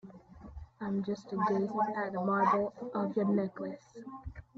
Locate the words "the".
2.13-2.21